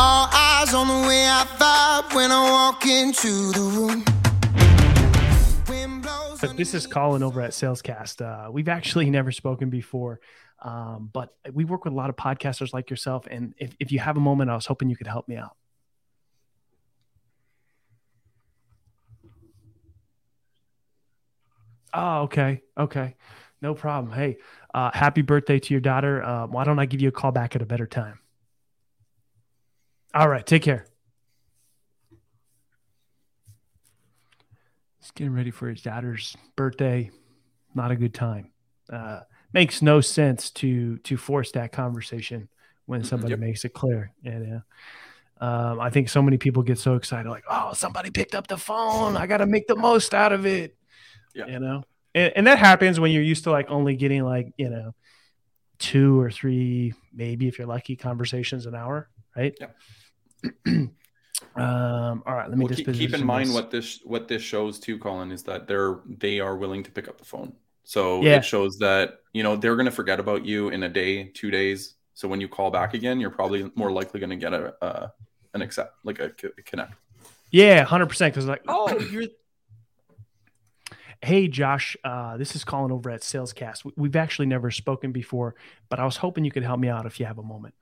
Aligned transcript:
All 0.00 0.28
eyes 0.32 0.74
on 0.74 0.86
the 0.86 1.08
way 1.08 1.26
I 1.26 1.44
vibe 1.58 2.14
when 2.14 2.30
I 2.30 2.48
walk 2.52 2.86
into 2.86 3.50
the 3.50 3.60
room. 3.60 4.04
But 6.40 6.56
this 6.56 6.72
is 6.72 6.86
Collin 6.86 7.24
over 7.24 7.40
at 7.40 7.50
Salescast. 7.50 8.22
Uh, 8.22 8.48
we've 8.52 8.68
actually 8.68 9.10
never 9.10 9.32
spoken 9.32 9.70
before, 9.70 10.20
um, 10.62 11.10
but 11.12 11.34
we 11.52 11.64
work 11.64 11.84
with 11.84 11.94
a 11.94 11.96
lot 11.96 12.10
of 12.10 12.16
podcasters 12.16 12.72
like 12.72 12.90
yourself. 12.90 13.26
And 13.28 13.54
if, 13.58 13.74
if 13.80 13.90
you 13.90 13.98
have 13.98 14.16
a 14.16 14.20
moment, 14.20 14.50
I 14.50 14.54
was 14.54 14.66
hoping 14.66 14.88
you 14.88 14.96
could 14.96 15.08
help 15.08 15.26
me 15.26 15.34
out. 15.34 15.56
Oh, 21.92 22.20
okay. 22.20 22.62
Okay. 22.78 23.16
No 23.60 23.74
problem. 23.74 24.12
Hey, 24.12 24.36
uh, 24.72 24.92
happy 24.94 25.22
birthday 25.22 25.58
to 25.58 25.74
your 25.74 25.80
daughter. 25.80 26.22
Uh, 26.22 26.46
why 26.46 26.62
don't 26.62 26.78
I 26.78 26.86
give 26.86 27.00
you 27.00 27.08
a 27.08 27.12
call 27.12 27.32
back 27.32 27.56
at 27.56 27.62
a 27.62 27.66
better 27.66 27.88
time? 27.88 28.20
All 30.14 30.28
right. 30.28 30.46
Take 30.46 30.62
care. 30.62 30.86
He's 34.98 35.10
getting 35.12 35.34
ready 35.34 35.50
for 35.50 35.68
his 35.68 35.82
daughter's 35.82 36.36
birthday. 36.56 37.10
Not 37.74 37.90
a 37.90 37.96
good 37.96 38.14
time. 38.14 38.52
Uh, 38.90 39.20
makes 39.52 39.82
no 39.82 40.00
sense 40.00 40.50
to 40.50 40.98
to 40.98 41.16
force 41.16 41.52
that 41.52 41.72
conversation 41.72 42.48
when 42.86 43.04
somebody 43.04 43.32
yep. 43.32 43.40
makes 43.40 43.64
it 43.64 43.74
clear. 43.74 44.12
Yeah. 44.22 44.60
Um, 45.40 45.78
I 45.80 45.90
think 45.90 46.08
so 46.08 46.20
many 46.20 46.36
people 46.36 46.62
get 46.62 46.78
so 46.78 46.96
excited, 46.96 47.28
like, 47.28 47.44
oh, 47.48 47.72
somebody 47.74 48.10
picked 48.10 48.34
up 48.34 48.48
the 48.48 48.56
phone. 48.56 49.16
I 49.16 49.26
got 49.26 49.36
to 49.36 49.46
make 49.46 49.68
the 49.68 49.76
most 49.76 50.12
out 50.14 50.32
of 50.32 50.46
it. 50.46 50.74
Yeah. 51.34 51.46
You 51.46 51.60
know, 51.60 51.84
and, 52.14 52.32
and 52.34 52.46
that 52.46 52.58
happens 52.58 52.98
when 52.98 53.12
you're 53.12 53.22
used 53.22 53.44
to 53.44 53.52
like 53.52 53.70
only 53.70 53.94
getting 53.94 54.24
like, 54.24 54.52
you 54.56 54.68
know, 54.68 54.94
two 55.78 56.18
or 56.18 56.30
three, 56.30 56.94
maybe 57.12 57.46
if 57.46 57.58
you're 57.58 57.68
lucky, 57.68 57.94
conversations 57.94 58.66
an 58.66 58.74
hour, 58.74 59.08
right? 59.38 59.58
Yeah. 59.60 60.50
um, 61.56 62.22
all 62.26 62.34
right, 62.34 62.48
let 62.48 62.58
me 62.58 62.64
well, 62.64 62.74
just 62.74 62.84
keep, 62.84 62.94
keep 62.94 63.14
in 63.14 63.24
mind 63.24 63.48
this. 63.48 63.54
what 63.54 63.70
this 63.70 64.00
what 64.04 64.28
this 64.28 64.42
shows 64.42 64.78
too, 64.78 64.98
Collin, 64.98 65.32
is 65.32 65.42
that 65.44 65.66
they're 65.66 66.00
they 66.06 66.40
are 66.40 66.56
willing 66.56 66.82
to 66.82 66.90
pick 66.90 67.08
up 67.08 67.18
the 67.18 67.24
phone. 67.24 67.52
So 67.84 68.22
yeah. 68.22 68.36
it 68.36 68.44
shows 68.44 68.76
that 68.78 69.20
you 69.32 69.42
know 69.42 69.56
they're 69.56 69.76
going 69.76 69.86
to 69.86 69.92
forget 69.92 70.20
about 70.20 70.44
you 70.44 70.68
in 70.68 70.82
a 70.82 70.88
day, 70.88 71.24
two 71.24 71.50
days. 71.50 71.94
So 72.14 72.28
when 72.28 72.40
you 72.40 72.48
call 72.48 72.70
back 72.70 72.94
again, 72.94 73.20
you're 73.20 73.30
probably 73.30 73.70
more 73.74 73.92
likely 73.92 74.20
going 74.20 74.30
to 74.30 74.36
get 74.36 74.52
a, 74.52 74.74
a 74.84 75.12
an 75.54 75.62
accept 75.62 75.94
like 76.04 76.18
a, 76.18 76.32
a 76.58 76.62
connect. 76.62 76.94
Yeah, 77.50 77.84
hundred 77.84 78.06
percent. 78.06 78.34
Because 78.34 78.46
like, 78.46 78.62
oh, 78.68 78.98
you're 79.12 79.24
Hey, 81.20 81.48
Josh, 81.48 81.96
uh, 82.04 82.36
this 82.36 82.54
is 82.54 82.62
Collin 82.62 82.92
over 82.92 83.10
at 83.10 83.22
Salescast. 83.22 83.90
We've 83.96 84.14
actually 84.14 84.46
never 84.46 84.70
spoken 84.70 85.10
before, 85.10 85.56
but 85.88 85.98
I 85.98 86.04
was 86.04 86.16
hoping 86.16 86.44
you 86.44 86.52
could 86.52 86.62
help 86.62 86.78
me 86.78 86.88
out 86.88 87.06
if 87.06 87.18
you 87.18 87.26
have 87.26 87.38
a 87.38 87.42
moment. 87.42 87.74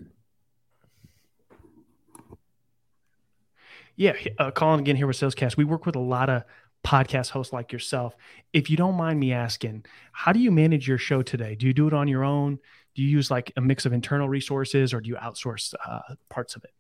Yeah, 3.97 4.13
uh, 4.39 4.51
Collin 4.51 4.81
again 4.81 4.97
here 4.97 5.07
with 5.07 5.17
Salescast. 5.17 5.57
We 5.57 5.65
work 5.65 5.87
with 5.87 5.97
a 5.97 6.01
lot 6.01 6.29
of 6.29 6.45
podcast 6.85 7.31
hosts 7.31 7.53
like 7.53 7.73
yourself. 7.73 8.15
If 8.53 8.71
you 8.71 8.77
don't 8.77 8.95
mind 8.95 9.19
me 9.19 9.33
asking, 9.33 9.87
how 10.13 10.33
do 10.33 10.39
you 10.39 10.51
manage 10.51 10.87
your 10.87 10.99
show 10.99 11.23
today? 11.23 11.55
Do 11.55 11.67
you 11.67 11.73
do 11.73 11.89
it 11.89 11.95
on 11.95 12.07
your 12.07 12.23
own? 12.23 12.59
Do 12.95 13.03
you 13.03 13.09
use 13.09 13.31
like 13.31 13.53
a 13.57 13.61
mix 13.61 13.87
of 13.87 13.93
internal 13.93 14.29
resources 14.29 14.93
or 14.93 15.01
do 15.01 15.09
you 15.09 15.17
outsource 15.17 15.75
uh, 15.87 16.15
parts 16.29 16.57
of 16.57 16.65
it? 16.65 16.71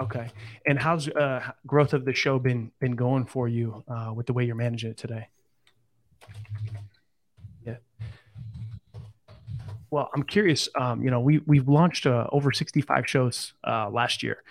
Okay. 0.00 0.30
And 0.66 0.78
how's 0.78 1.08
uh, 1.08 1.52
growth 1.66 1.92
of 1.92 2.04
the 2.04 2.12
show 2.12 2.38
been 2.38 2.70
been 2.80 2.94
going 2.94 3.26
for 3.26 3.48
you 3.48 3.82
uh, 3.88 4.12
with 4.14 4.26
the 4.26 4.32
way 4.32 4.44
you're 4.44 4.54
managing 4.54 4.90
it 4.90 4.96
today? 4.96 5.28
Yeah. 7.66 7.76
Well, 9.90 10.10
I'm 10.14 10.22
curious. 10.22 10.68
Um, 10.78 11.02
you 11.02 11.10
know, 11.10 11.20
we 11.20 11.38
we've 11.46 11.68
launched 11.68 12.06
uh, 12.06 12.26
over 12.30 12.52
65 12.52 13.08
shows 13.08 13.54
uh, 13.66 13.88
last 13.90 14.22
year, 14.22 14.42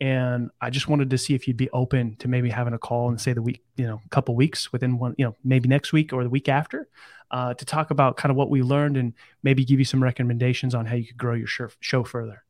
and 0.00 0.50
I 0.60 0.70
just 0.70 0.88
wanted 0.88 1.10
to 1.10 1.18
see 1.18 1.34
if 1.34 1.48
you'd 1.48 1.56
be 1.56 1.70
open 1.70 2.16
to 2.16 2.28
maybe 2.28 2.50
having 2.50 2.74
a 2.74 2.78
call 2.78 3.08
and 3.08 3.20
say 3.20 3.32
the 3.32 3.42
week, 3.42 3.62
you 3.76 3.86
know, 3.86 4.00
a 4.04 4.08
couple 4.10 4.36
weeks 4.36 4.72
within 4.72 4.98
one, 4.98 5.14
you 5.18 5.24
know, 5.24 5.36
maybe 5.42 5.68
next 5.68 5.92
week 5.92 6.12
or 6.12 6.22
the 6.22 6.30
week 6.30 6.48
after, 6.48 6.88
uh, 7.30 7.54
to 7.54 7.64
talk 7.64 7.90
about 7.90 8.16
kind 8.16 8.30
of 8.30 8.36
what 8.36 8.50
we 8.50 8.62
learned 8.62 8.96
and 8.96 9.14
maybe 9.42 9.64
give 9.64 9.78
you 9.78 9.84
some 9.84 10.02
recommendations 10.02 10.74
on 10.74 10.86
how 10.86 10.94
you 10.94 11.06
could 11.06 11.16
grow 11.16 11.34
your 11.34 11.48
show 11.80 12.04
further. 12.04 12.44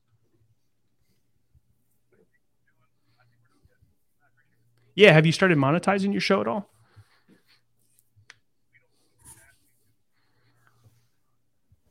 Yeah. 4.95 5.13
Have 5.13 5.27
you 5.27 5.33
started 5.33 5.59
monetizing 5.59 6.13
your 6.13 6.21
show 6.21 6.41
at 6.41 6.47
all? 6.47 6.74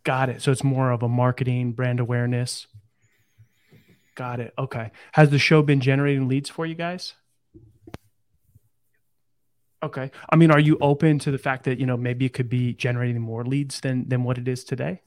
Got 0.04 0.30
it. 0.30 0.42
So 0.42 0.52
it's 0.52 0.64
more 0.64 0.92
of 0.92 1.02
a 1.02 1.08
marketing 1.10 1.72
brand 1.74 2.00
awareness. 2.00 2.68
Got 4.16 4.40
it. 4.40 4.54
Okay. 4.58 4.92
Has 5.14 5.30
the 5.30 5.40
show 5.40 5.62
been 5.62 5.80
generating 5.80 6.28
leads 6.28 6.50
for 6.50 6.66
you 6.66 6.76
guys? 6.76 7.14
Okay. 9.82 10.12
I 10.30 10.36
mean, 10.36 10.52
are 10.52 10.60
you 10.60 10.78
open 10.80 11.20
to 11.20 11.32
the 11.32 11.38
fact 11.38 11.66
that, 11.66 11.80
you 11.80 11.86
know, 11.86 11.98
maybe 11.98 12.26
it 12.26 12.34
could 12.34 12.50
be 12.50 12.74
generating 12.74 13.22
more 13.22 13.44
leads 13.44 13.82
than 13.82 14.08
than 14.08 14.24
what 14.24 14.38
it 14.38 14.48
is 14.48 14.64
today? 14.64 15.02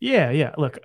Yeah, 0.00 0.30
yeah. 0.30 0.54
Look, 0.58 0.78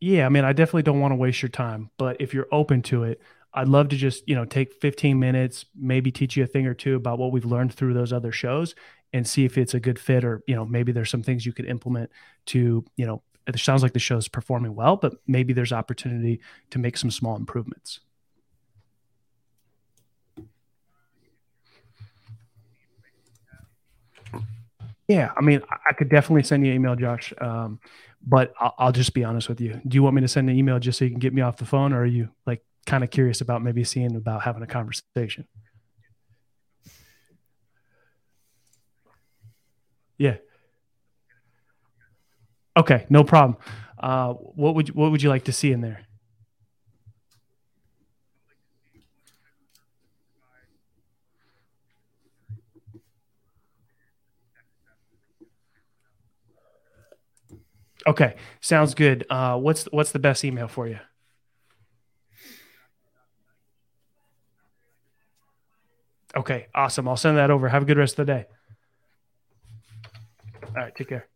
yeah, 0.00 0.26
I 0.26 0.28
mean, 0.28 0.44
I 0.44 0.52
definitely 0.52 0.82
don't 0.84 1.00
want 1.00 1.12
to 1.12 1.16
waste 1.16 1.42
your 1.42 1.48
time, 1.48 1.90
but 1.98 2.20
if 2.20 2.32
you're 2.32 2.46
open 2.52 2.82
to 2.82 3.04
it, 3.04 3.20
I'd 3.54 3.68
love 3.68 3.88
to 3.88 3.96
just, 3.96 4.28
you 4.28 4.34
know, 4.34 4.44
take 4.44 4.74
15 4.74 5.18
minutes, 5.18 5.64
maybe 5.74 6.10
teach 6.10 6.36
you 6.36 6.44
a 6.44 6.46
thing 6.46 6.66
or 6.66 6.74
two 6.74 6.96
about 6.96 7.18
what 7.18 7.32
we've 7.32 7.44
learned 7.44 7.72
through 7.72 7.94
those 7.94 8.12
other 8.12 8.32
shows 8.32 8.74
and 9.12 9.26
see 9.26 9.44
if 9.44 9.56
it's 9.56 9.74
a 9.74 9.80
good 9.80 9.98
fit 9.98 10.24
or, 10.24 10.42
you 10.46 10.54
know, 10.54 10.66
maybe 10.66 10.92
there's 10.92 11.10
some 11.10 11.22
things 11.22 11.46
you 11.46 11.52
could 11.52 11.64
implement 11.64 12.10
to, 12.46 12.84
you 12.96 13.06
know, 13.06 13.22
it 13.46 13.58
sounds 13.58 13.82
like 13.82 13.94
the 13.94 13.98
show's 13.98 14.28
performing 14.28 14.74
well, 14.74 14.96
but 14.96 15.14
maybe 15.26 15.54
there's 15.54 15.72
opportunity 15.72 16.40
to 16.70 16.78
make 16.78 16.98
some 16.98 17.10
small 17.10 17.36
improvements. 17.36 18.00
Yeah, 25.08 25.32
I 25.34 25.40
mean, 25.40 25.62
I 25.70 25.94
could 25.94 26.10
definitely 26.10 26.42
send 26.42 26.66
you 26.66 26.70
an 26.70 26.76
email, 26.76 26.94
Josh. 26.94 27.32
Um, 27.40 27.80
but 28.26 28.52
I'll, 28.60 28.74
I'll, 28.78 28.92
just 28.92 29.14
be 29.14 29.24
honest 29.24 29.48
with 29.48 29.58
you. 29.58 29.80
Do 29.88 29.94
you 29.94 30.02
want 30.02 30.14
me 30.14 30.20
to 30.20 30.28
send 30.28 30.50
an 30.50 30.56
email 30.56 30.78
just 30.78 30.98
so 30.98 31.06
you 31.06 31.10
can 31.10 31.18
get 31.18 31.32
me 31.32 31.40
off 31.40 31.56
the 31.56 31.64
phone, 31.64 31.94
or 31.94 32.02
are 32.02 32.06
you 32.06 32.28
like 32.46 32.62
kind 32.88 33.04
of 33.04 33.10
curious 33.10 33.40
about 33.40 33.62
maybe 33.62 33.84
seeing 33.84 34.16
about 34.16 34.42
having 34.42 34.62
a 34.62 34.66
conversation? 34.66 35.46
Yeah. 40.16 40.36
Okay, 42.76 43.06
no 43.10 43.24
problem. 43.24 43.56
Uh, 43.98 44.32
what 44.34 44.74
would 44.74 44.88
you, 44.88 44.94
what 44.94 45.10
would 45.10 45.22
you 45.22 45.28
like 45.28 45.44
to 45.44 45.52
see 45.52 45.72
in 45.72 45.80
there? 45.80 46.06
Okay, 58.06 58.36
sounds 58.60 58.94
good. 58.94 59.26
Uh, 59.28 59.58
what's 59.58 59.84
what's 59.86 60.12
the 60.12 60.18
best 60.18 60.44
email 60.44 60.68
for 60.68 60.86
you? 60.88 60.98
Okay, 66.38 66.68
awesome. 66.72 67.08
I'll 67.08 67.16
send 67.16 67.36
that 67.36 67.50
over. 67.50 67.68
Have 67.68 67.82
a 67.82 67.84
good 67.84 67.98
rest 67.98 68.16
of 68.16 68.26
the 68.26 68.32
day. 68.32 68.46
All 70.68 70.72
right, 70.74 70.94
take 70.94 71.08
care. 71.08 71.26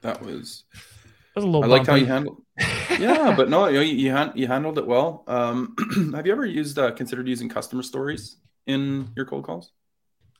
That 0.00 0.22
was. 0.22 0.64
That 0.72 1.42
was 1.42 1.44
a 1.44 1.48
little. 1.48 1.64
I 1.64 1.66
liked 1.66 1.86
how 1.86 1.96
you 1.96 2.06
handled. 2.06 2.40
yeah, 2.98 3.34
but 3.36 3.50
no, 3.50 3.68
you 3.68 3.80
you, 3.80 4.10
hand, 4.10 4.32
you 4.36 4.46
handled 4.46 4.78
it 4.78 4.86
well. 4.86 5.24
Um, 5.26 5.76
have 6.14 6.26
you 6.26 6.32
ever 6.32 6.46
used 6.46 6.78
uh, 6.78 6.92
considered 6.92 7.28
using 7.28 7.50
customer 7.50 7.82
stories 7.82 8.36
in 8.66 9.10
your 9.14 9.26
cold 9.26 9.44
calls? 9.44 9.72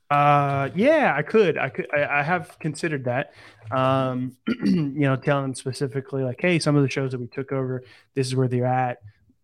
Uh, 0.09 0.69
yeah, 0.73 1.13
I 1.15 1.21
could. 1.21 1.59
I 1.59 1.69
could. 1.69 1.85
I, 1.93 2.21
I 2.21 2.23
have 2.23 2.57
considered 2.57 3.05
that. 3.05 3.33
Um, 3.69 4.35
you 4.65 5.01
know, 5.01 5.15
telling 5.17 5.43
them 5.43 5.53
specifically, 5.53 6.23
like, 6.23 6.41
hey, 6.41 6.57
some 6.57 6.75
of 6.75 6.81
the 6.81 6.89
shows 6.89 7.11
that 7.11 7.19
we 7.19 7.27
took 7.27 7.51
over, 7.51 7.83
this 8.15 8.25
is 8.25 8.35
where 8.35 8.47
they're 8.47 8.65
at. 8.65 8.97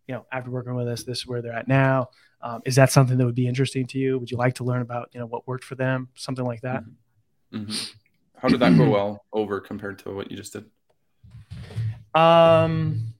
You 0.07 0.15
know, 0.15 0.25
after 0.31 0.51
working 0.51 0.75
with 0.75 0.87
us, 0.87 1.03
this 1.03 1.19
is 1.19 1.27
where 1.27 1.41
they're 1.41 1.53
at 1.53 1.67
now. 1.67 2.09
Um, 2.41 2.61
is 2.65 2.75
that 2.75 2.91
something 2.91 3.17
that 3.17 3.25
would 3.25 3.35
be 3.35 3.47
interesting 3.47 3.87
to 3.87 3.97
you? 3.97 4.19
Would 4.19 4.29
you 4.29 4.37
like 4.37 4.55
to 4.55 4.63
learn 4.63 4.81
about, 4.81 5.09
you 5.13 5.19
know, 5.19 5.25
what 5.25 5.47
worked 5.47 5.63
for 5.63 5.75
them, 5.75 6.09
something 6.15 6.45
like 6.45 6.61
that? 6.61 6.83
Mm-hmm. 6.83 7.57
mm-hmm. 7.63 7.93
How 8.37 8.49
did 8.49 8.59
that 8.59 8.77
go 8.77 8.89
well 8.89 9.25
over 9.33 9.59
compared 9.59 9.97
to 9.99 10.13
what 10.13 10.29
you 10.29 10.37
just 10.37 10.53
did? 10.53 10.65
Um, 12.13 13.13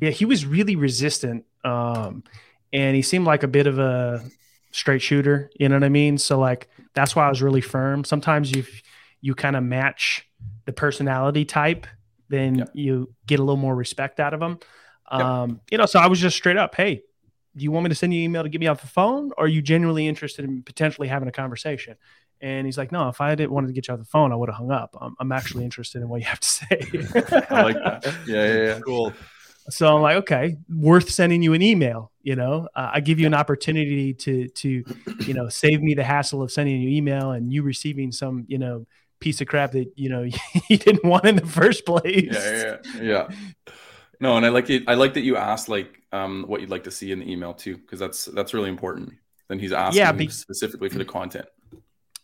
yeah, 0.00 0.10
he 0.10 0.24
was 0.24 0.44
really 0.44 0.76
resistant. 0.76 1.44
Um, 1.64 2.22
and 2.72 2.96
he 2.96 3.02
seemed 3.02 3.26
like 3.26 3.42
a 3.42 3.48
bit 3.48 3.66
of 3.66 3.78
a 3.78 4.22
straight 4.72 5.02
shooter. 5.02 5.50
You 5.58 5.68
know 5.68 5.76
what 5.76 5.84
I 5.84 5.90
mean? 5.90 6.18
So 6.18 6.38
like 6.38 6.68
that's 6.94 7.14
why 7.14 7.26
I 7.26 7.28
was 7.28 7.42
really 7.42 7.60
firm. 7.60 8.04
Sometimes 8.04 8.50
you 8.50 8.64
you 9.20 9.34
kind 9.34 9.54
of 9.54 9.62
match 9.62 10.26
the 10.64 10.72
personality 10.72 11.44
type, 11.44 11.86
then 12.32 12.54
yeah. 12.56 12.64
you 12.72 13.14
get 13.26 13.38
a 13.38 13.42
little 13.42 13.56
more 13.56 13.74
respect 13.74 14.18
out 14.18 14.34
of 14.34 14.40
them. 14.40 14.58
Um, 15.10 15.60
you 15.70 15.76
know, 15.76 15.86
so 15.86 16.00
I 16.00 16.06
was 16.06 16.18
just 16.18 16.36
straight 16.36 16.56
up, 16.56 16.74
hey, 16.74 17.02
do 17.54 17.62
you 17.62 17.70
want 17.70 17.84
me 17.84 17.90
to 17.90 17.94
send 17.94 18.14
you 18.14 18.20
an 18.20 18.24
email 18.24 18.42
to 18.42 18.48
get 18.48 18.60
me 18.60 18.66
off 18.66 18.80
the 18.80 18.86
phone, 18.86 19.30
or 19.36 19.44
are 19.44 19.48
you 19.48 19.60
genuinely 19.60 20.08
interested 20.08 20.44
in 20.44 20.62
potentially 20.62 21.08
having 21.08 21.28
a 21.28 21.32
conversation? 21.32 21.96
And 22.40 22.66
he's 22.66 22.78
like, 22.78 22.90
no, 22.90 23.08
if 23.08 23.20
I 23.20 23.34
didn't 23.34 23.52
want 23.52 23.68
to 23.68 23.72
get 23.72 23.88
you 23.88 23.94
off 23.94 24.00
the 24.00 24.06
phone, 24.06 24.32
I 24.32 24.36
would 24.36 24.48
have 24.48 24.56
hung 24.56 24.72
up. 24.72 24.96
I'm, 25.00 25.14
I'm 25.20 25.32
actually 25.32 25.64
interested 25.64 26.02
in 26.02 26.08
what 26.08 26.20
you 26.20 26.26
have 26.26 26.40
to 26.40 26.48
say. 26.48 26.66
I 27.50 27.62
like 27.62 27.76
that. 27.76 28.14
Yeah, 28.26 28.46
yeah, 28.46 28.62
yeah. 28.64 28.78
Cool. 28.80 29.12
So 29.70 29.94
I'm 29.94 30.02
like, 30.02 30.16
okay, 30.16 30.56
worth 30.68 31.08
sending 31.10 31.40
you 31.42 31.52
an 31.52 31.62
email. 31.62 32.10
You 32.22 32.34
know, 32.34 32.68
uh, 32.74 32.90
I 32.94 33.00
give 33.00 33.20
you 33.20 33.26
an 33.26 33.34
opportunity 33.34 34.12
to 34.14 34.48
to 34.48 34.84
you 35.20 35.34
know 35.34 35.48
save 35.48 35.82
me 35.82 35.94
the 35.94 36.02
hassle 36.02 36.42
of 36.42 36.50
sending 36.50 36.80
you 36.80 36.88
email 36.90 37.30
and 37.30 37.52
you 37.52 37.62
receiving 37.62 38.10
some 38.10 38.44
you 38.48 38.58
know 38.58 38.86
piece 39.22 39.40
of 39.40 39.46
crap 39.46 39.72
that 39.72 39.92
you 39.96 40.08
know 40.08 40.22
you 40.68 40.76
didn't 40.76 41.04
want 41.04 41.24
in 41.24 41.36
the 41.36 41.46
first 41.46 41.86
place. 41.86 42.28
Yeah, 42.32 42.76
yeah, 42.96 43.02
yeah. 43.02 43.28
No, 44.20 44.36
and 44.36 44.44
I 44.44 44.50
like 44.50 44.70
it. 44.70 44.84
I 44.86 44.94
like 44.94 45.14
that 45.14 45.22
you 45.22 45.36
asked 45.36 45.68
like 45.68 46.00
um, 46.12 46.44
what 46.46 46.60
you'd 46.60 46.70
like 46.70 46.84
to 46.84 46.90
see 46.90 47.10
in 47.10 47.20
the 47.20 47.30
email 47.30 47.54
too, 47.54 47.76
because 47.76 47.98
that's 47.98 48.26
that's 48.26 48.52
really 48.54 48.68
important. 48.68 49.14
Then 49.48 49.58
he's 49.58 49.72
asking 49.72 49.98
yeah, 49.98 50.12
be- 50.12 50.28
specifically 50.28 50.88
for 50.88 50.98
the 50.98 51.04
content. 51.04 51.46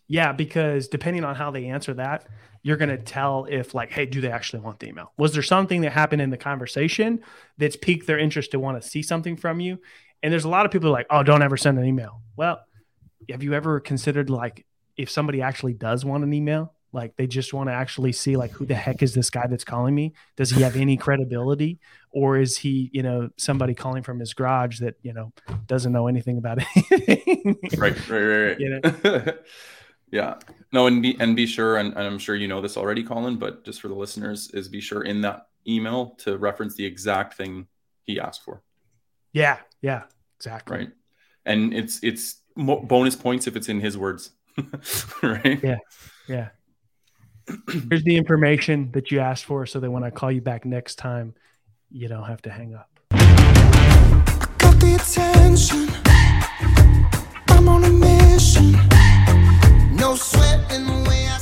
Yeah, 0.09 0.33
because 0.33 0.89
depending 0.89 1.25
on 1.25 1.35
how 1.35 1.51
they 1.51 1.67
answer 1.67 1.93
that, 1.95 2.27
you're 2.63 2.79
going 2.79 2.89
to 2.89 2.97
tell 2.97 3.45
if, 3.45 3.75
like, 3.75 3.91
hey, 3.91 4.07
do 4.07 4.23
they 4.23 4.31
actually 4.31 4.61
want 4.61 4.81
the 4.81 4.89
email? 4.89 5.13
Was 5.19 5.35
there 5.35 5.43
something 5.43 5.83
that 5.83 5.93
happened 5.93 6.23
in 6.23 6.31
the 6.31 6.39
conversation 6.39 7.21
that's 7.59 7.77
piqued 7.77 8.07
their 8.07 8.19
interest 8.19 8.53
to 8.53 8.59
want 8.59 8.81
to 8.81 8.89
see 8.89 9.03
something 9.03 9.37
from 9.37 9.61
you? 9.61 9.79
And 10.23 10.33
there's 10.33 10.45
a 10.45 10.49
lot 10.49 10.65
of 10.65 10.73
people 10.73 10.91
like, 10.91 11.07
oh, 11.11 11.23
don't 11.23 11.43
ever 11.43 11.59
send 11.59 11.79
an 11.79 11.85
email. 11.85 12.23
Well, 12.37 12.61
have 13.31 13.43
you 13.43 13.53
ever 13.53 13.81
considered, 13.81 14.31
like, 14.31 14.65
if 14.97 15.11
somebody 15.11 15.43
actually 15.43 15.75
does 15.75 16.05
want 16.05 16.25
an 16.25 16.33
email, 16.33 16.73
like 16.99 17.17
they 17.17 17.27
just 17.27 17.55
want 17.55 17.69
to 17.69 17.73
actually 17.73 18.13
see 18.13 18.37
like 18.37 18.51
who 18.51 18.67
the 18.67 18.75
heck 18.75 19.03
is 19.03 19.15
this 19.15 19.31
guy 19.31 19.47
that's 19.47 19.65
calling 19.65 19.95
me 19.95 20.13
does 20.37 20.51
he 20.51 20.63
have 20.63 20.77
any 20.77 20.97
credibility 20.97 21.79
or 22.11 22.37
is 22.37 22.59
he 22.59 22.91
you 22.93 23.03
know 23.03 23.31
somebody 23.37 23.75
calling 23.75 24.03
from 24.03 24.19
his 24.21 24.35
garage 24.35 24.81
that 24.81 24.97
you 25.03 25.13
know 25.13 25.33
doesn't 25.67 25.93
know 25.93 26.09
anything 26.09 26.37
about 26.39 26.59
anything 26.77 27.57
right 27.77 28.09
right 28.09 28.21
right, 28.21 28.49
right. 28.49 28.61
You 28.61 28.81
know? 28.83 29.33
Yeah. 30.11 30.37
No, 30.73 30.87
and 30.87 31.03
be 31.03 31.17
and 31.21 31.37
be 31.37 31.47
sure, 31.47 31.77
and, 31.77 31.89
and, 31.95 32.07
I'm 32.07 32.19
sure 32.19 32.35
you 32.35 32.49
know 32.49 32.61
this 32.61 32.77
already, 32.77 33.03
Collin, 33.03 33.37
but 33.37 33.65
just 33.65 33.81
for 33.81 33.89
the 33.89 33.95
listeners, 33.95 34.51
is 34.53 34.69
be 34.69 34.81
sure 34.81 35.03
in 35.03 35.23
that 35.23 35.49
email 35.67 36.15
to 36.19 36.37
reference 36.37 36.75
the 36.75 36.85
exact 36.85 37.35
thing 37.35 37.67
he 38.05 38.21
asked 38.21 38.43
for. 38.45 38.63
Yeah, 39.33 39.59
yeah, 39.81 40.05
exactly. 40.37 40.79
Right. 40.79 40.91
And 41.45 41.73
it's 41.73 42.03
it's 42.03 42.43
bonus 42.57 43.17
points 43.17 43.47
if 43.47 43.57
it's 43.57 43.69
in 43.69 43.81
his 43.81 43.97
words. 43.97 44.31
right. 45.23 45.63
Yeah. 45.63 45.79
Yeah. 46.27 46.49
Here's 47.91 48.05
the 48.05 48.17
information 48.17 48.91
that 48.93 49.11
you 49.11 49.21
asked 49.21 49.45
for 49.45 49.67
so 49.67 49.81
that 49.81 49.91
when 49.91 50.05
I 50.05 50.11
call 50.11 50.31
you 50.31 50.41
back 50.41 50.65
next 50.65 50.97
time, 50.97 51.35
you 51.91 52.09
don't 52.09 52.25
have 52.25 52.43
to 52.43 52.51
hang 52.51 52.75
up. 52.75 52.91
Got 54.59 54.81
the 54.81 54.95
attention. 55.01 55.89
I'm 57.49 57.69
on 57.69 57.85
a 57.85 57.91
mission. 57.91 58.73
No 59.97 60.15
sweat 60.15 60.73
in 60.73 60.87
the 60.87 61.09
way 61.09 61.27
I 61.29 61.39